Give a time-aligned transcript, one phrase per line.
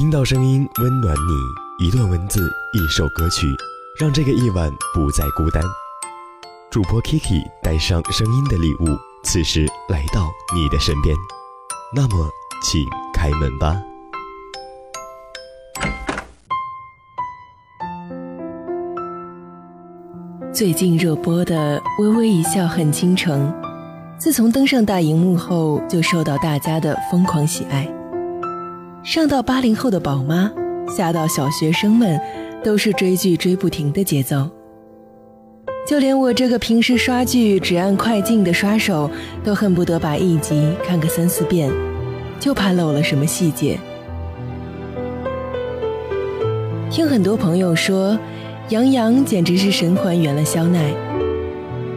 [0.00, 3.46] 听到声音温暖你，一段文字，一首歌曲，
[4.00, 5.62] 让这个夜晚不再孤单。
[6.70, 11.14] 主播 Kiki 带上声音的礼物，此时来到你的身边。
[11.94, 12.30] 那么，
[12.62, 12.82] 请
[13.12, 13.78] 开门吧。
[20.50, 23.52] 最近热播的《微微一笑很倾城》，
[24.18, 27.86] 自从登上大荧幕后，就受到大家的疯狂喜爱。
[29.02, 30.52] 上到八零后的宝妈，
[30.94, 32.20] 下到小学生们，
[32.62, 34.48] 都是追剧追不停的节奏。
[35.88, 39.10] 就连我这个平时刷剧只按快进的刷手，
[39.42, 41.72] 都恨不得把一集看个三四遍，
[42.38, 43.78] 就怕漏了什么细节。
[46.90, 48.18] 听很多朋友说，
[48.68, 50.92] 杨洋简直是神还原了肖奈。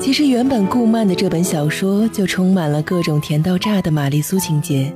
[0.00, 4.90] 其实原本顾漫的这本小说就充满了各种甜到炸的玛丽苏情节。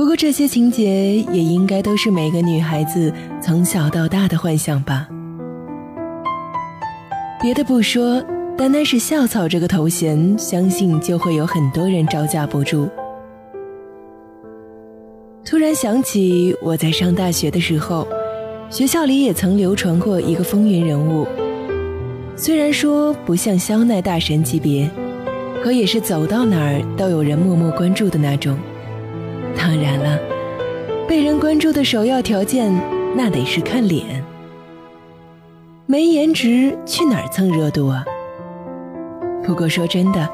[0.00, 5.06] 不过这些情节也应该都是每个女孩子从小到大的幻想吧。
[7.38, 8.24] 别的不说，
[8.56, 12.88] 单单是校草这个头衔，相信就会有很多人招架不住。
[15.44, 18.08] 突然想起我在上大学的时候，
[18.70, 21.26] 学校里也曾流传过一个风云人物。
[22.36, 24.88] 虽然说不像肖奈大神级别，
[25.62, 28.56] 可也是走到哪儿都有人默默关注的那种。
[29.62, 30.18] 当然了，
[31.06, 32.72] 被人关注的首要条件，
[33.14, 34.24] 那得是看脸。
[35.84, 38.02] 没颜值去哪儿蹭热度啊？
[39.44, 40.26] 不过说真的，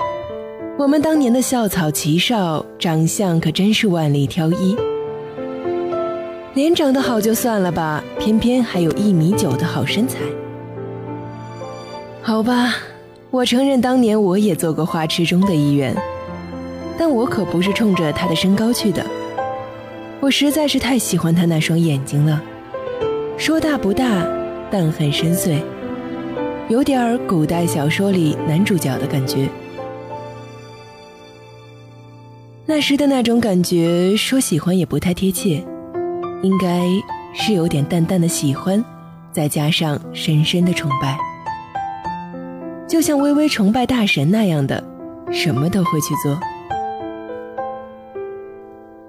[0.79, 4.77] 我们当年的校草齐少，长相可真是万里挑一。
[6.55, 10.21] 脸长得好就算了吧，偏偏还有一米九的好身材。
[12.23, 12.77] 好吧，
[13.33, 15.97] 我承认当年我也做过花痴中的一员。
[16.99, 19.05] 但我可不是冲着他的身高去的，
[20.27, 22.43] 我实在是太喜欢他那双眼睛了，
[23.39, 24.27] 说大不大，
[24.73, 25.63] 但很深邃，
[26.69, 29.49] 有点儿古代小说里男主角的感觉。
[32.65, 35.65] 那时的那种感觉，说喜欢也不太贴切，
[36.43, 36.83] 应该
[37.33, 38.85] 是有点淡淡的喜欢，
[39.31, 41.17] 再加上深深的崇拜，
[42.89, 44.83] 就像微微崇拜大神那样的，
[45.31, 46.37] 什么都会去做。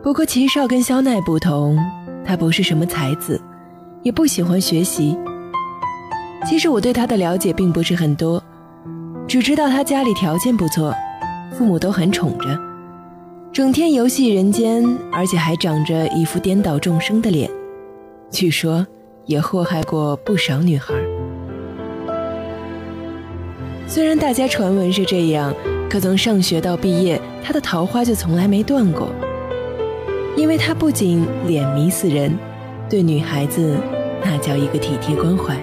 [0.08, 1.78] 不过齐少跟肖奈不同，
[2.24, 3.42] 他不是什么才子，
[4.04, 5.18] 也不喜欢学习。
[6.48, 8.42] 其实我对他的了解并不是很多，
[9.28, 10.94] 只知道他家里条件不错，
[11.52, 12.58] 父母都很宠着，
[13.52, 14.82] 整天游戏人间，
[15.12, 17.52] 而且还长着一副颠倒众生的脸，
[18.32, 18.88] 据说
[19.26, 20.94] 也祸害过不少女孩。
[23.86, 25.54] 虽然大家传闻是这样，
[25.90, 29.10] 可从上学到毕业，他的桃花就从来没断过。
[30.38, 32.32] 因为他不仅脸迷死人，
[32.88, 33.76] 对女孩子
[34.24, 35.58] 那叫一个体贴关怀。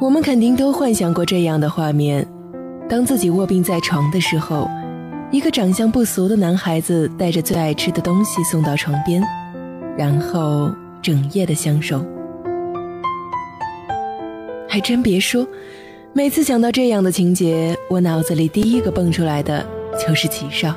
[0.00, 2.24] 我们肯定都幻想过这样的画面：
[2.88, 4.70] 当自己卧病在床的时候，
[5.32, 9.20] 一个长相不俗的男孩子带着最爱吃的东西送到床边，
[9.98, 10.70] 然后
[11.02, 12.06] 整夜的相守。
[14.68, 15.44] 还真别说。
[16.14, 19.64] 每次想到这样的情节，我脑子里第一个蹦出来的
[19.98, 20.74] 就是齐少。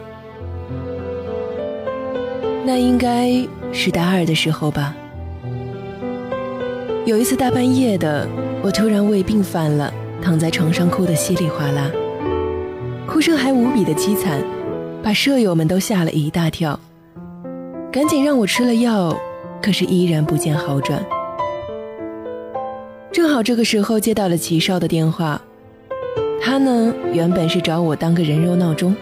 [2.65, 4.95] 那应该是大二的时候吧。
[7.05, 8.25] 有一次大半夜的，
[8.63, 11.91] 我突然胃病犯了，躺在床上哭得稀里哗啦，
[13.05, 14.41] 哭声还无比的凄惨，
[15.03, 16.79] 把舍友们都吓了一大跳。
[17.91, 19.13] 赶紧让我吃了药，
[19.61, 21.03] 可是依然不见好转。
[23.35, 25.41] 好这个时候接到了齐少的电话，
[26.41, 28.95] 他呢原本是找我当个人肉闹钟，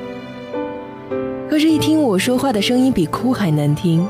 [1.48, 4.04] 可是，一听我说话的声音比哭还难听，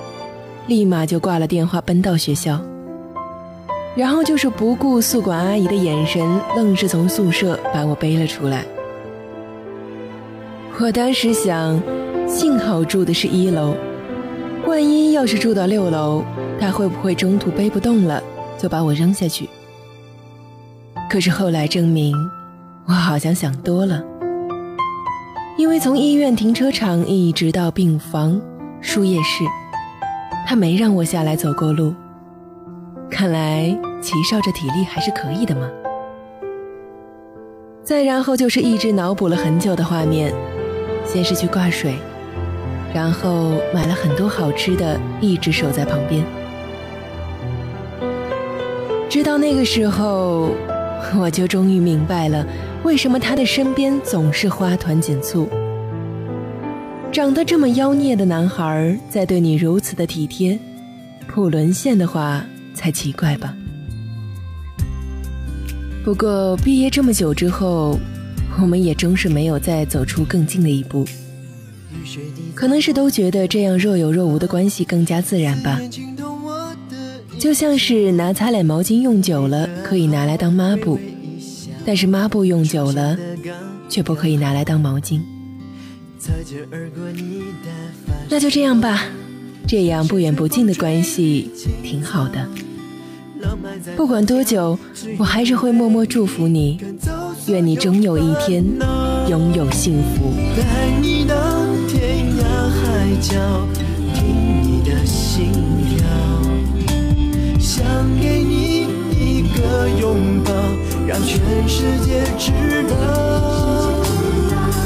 [0.68, 2.58] 立马就挂了电话，奔到学校，
[3.98, 8.64] 然后就是不顾宿管阿姨的眼神，愣是从宿舍把我背了出来。
[10.80, 11.78] 我当时想，
[12.30, 13.76] 幸好住的是一楼，
[14.66, 16.24] 万一要是住到六楼，
[16.62, 18.24] 他会不会中途背不动了，
[18.58, 19.50] 就把我扔下去？
[21.14, 22.18] 可是后来证明，
[22.88, 24.02] 我好像想多了。
[25.60, 28.42] 因为从医院停车场一直到病房、
[28.82, 29.44] 输液室，
[30.48, 31.94] 他没让我下来走过路。
[33.12, 33.66] 看来
[34.02, 35.70] 齐少这体力还是可以的嘛。
[37.84, 40.34] 再然后就是一直脑补了很久的画面，
[41.06, 41.94] 先是去挂水，
[42.92, 46.26] 然后买了很多好吃的，一直守在旁边，
[49.08, 50.50] 直到那个时候。
[51.20, 52.46] 我就终于明白了，
[52.84, 55.48] 为什么他的身边总是花团锦簇。
[57.12, 60.58] 长得这么妖孽的男孩，在对你如此的体贴，
[61.28, 63.54] 不沦陷的话才奇怪吧。
[66.04, 68.00] 不过毕业这么久之后，
[68.60, 71.06] 我们也终是没有再走出更近的一步。
[72.56, 75.80] 可能是都觉得这样若有若无的关系更加自然吧。
[77.40, 81.00] 就像是拿擦脸毛巾用久了可以拿来当抹布，
[81.86, 83.16] 但是抹布用久了
[83.88, 85.22] 却不可以拿来当毛巾。
[88.28, 89.04] 那就这样吧，
[89.68, 91.52] 这样不远不近的关系
[91.84, 92.50] 挺好的。
[93.96, 94.80] 不管多久，
[95.20, 96.80] 我还是会默默祝福你，
[97.46, 98.66] 愿你终有一天
[99.30, 100.34] 拥有幸福。
[100.58, 101.36] 带你到
[101.88, 103.36] 天涯海角，
[104.16, 104.26] 听
[104.64, 105.52] 你的心
[105.88, 106.04] 跳，
[107.60, 107.86] 想
[108.20, 108.53] 给你
[109.64, 110.52] 一个拥抱，
[111.08, 111.40] 让全
[111.70, 112.52] 世界知
[112.90, 114.04] 道。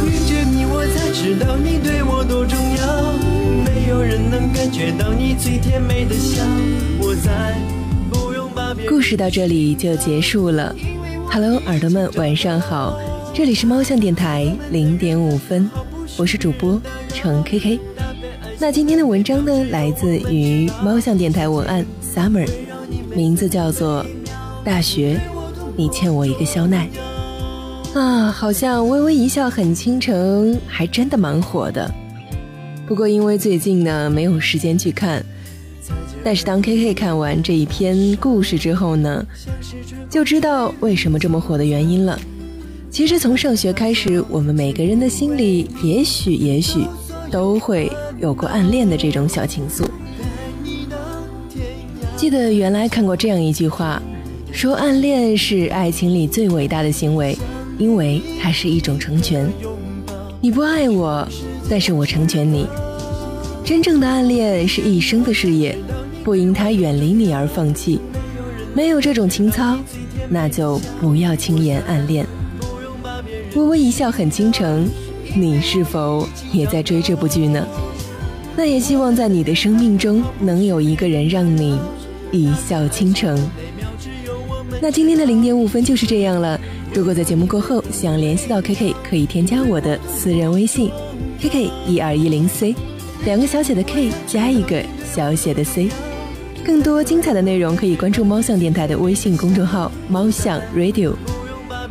[0.05, 3.11] 遇见你，我才知道你对我多重要，
[3.65, 6.43] 没有人能感觉到你最甜美的笑。
[6.99, 7.57] 我在。
[8.87, 10.75] 故事到这里就结束了。
[11.31, 12.99] Hello，耳朵们，晚上好，
[13.33, 15.67] 这里是猫巷电台零点五分，
[16.17, 16.79] 我是主播
[17.09, 17.79] 程 KK。
[18.59, 22.47] 那今天的文章呢，来自于猫巷电台文案 Summer，
[23.15, 24.05] 名字叫做
[24.67, 25.15] 《大学》，
[25.77, 26.89] 你欠我一个肖奈。
[27.95, 31.89] 啊，好像微微一笑很倾城，还真的蛮火的。
[32.85, 35.23] 不过因为最近呢，没有时间去看。
[36.21, 39.25] 但是当 K K 看完这一篇故事之后呢，
[40.09, 42.19] 就知道为什么这么火的原因了。
[42.91, 46.85] 其实从上学开始，我们每个人的心里也许也许
[47.31, 47.89] 都会
[48.19, 49.85] 有过暗恋的这种小情愫。
[52.17, 54.01] 记得原来看过这样一句话，
[54.51, 57.37] 说暗恋是爱情里最伟大的行为，
[57.77, 59.47] 因为它是一种成全。
[60.41, 61.27] 你不爱我，
[61.69, 62.67] 但是我成全你。
[63.63, 65.77] 真正的暗恋是一生的事业。
[66.23, 68.01] 不因他远离你而放弃，
[68.73, 69.77] 没有这种情操，
[70.27, 72.25] 那就不要轻言暗恋。
[73.55, 74.85] 微微一笑很倾城，
[75.33, 77.65] 你是否也在追这部剧呢？
[78.57, 81.79] 那也希望在你的生命中能有一个人让你
[82.29, 83.39] 一笑倾城。
[84.79, 86.59] 那今天的零点五分就是这样了。
[86.93, 90.91] 如果在节目过后想联系到 KK，可以添加我的私人微信
[91.39, 92.75] KK 一二一零 C，
[93.25, 95.89] 两个小写的 K 加一个小写的 C。
[96.63, 101.13] 更多精彩的内容可以关注猫巷电台的微信公众号“猫巷 Radio”。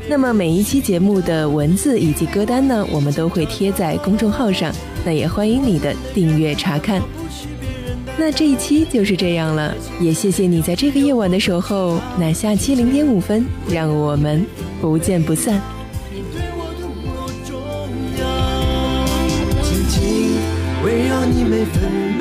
[0.09, 4.73] 那么每一期节目的文字以及歌单呢，我们都会贴在公众号上，
[5.05, 7.03] 那也欢迎你的订阅查看。
[8.19, 12.01] 那这一期就是这样了，也谢谢你在这个夜晚的守候。
[12.19, 14.45] 那下期零点五分，让我们
[14.81, 15.61] 不见不散。
[19.63, 20.33] 紧紧
[20.83, 22.16] 围绕你每分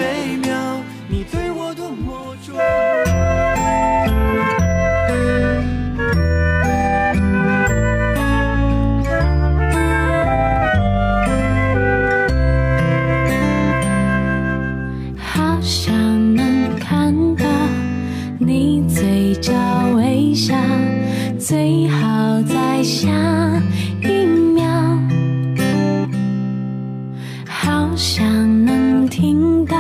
[27.48, 28.25] 好想
[28.66, 29.78] 能听到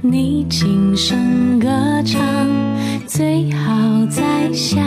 [0.00, 1.68] 你轻声歌
[2.04, 2.20] 唱
[3.06, 4.80] 最好在下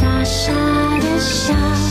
[0.00, 1.89] 傻傻的笑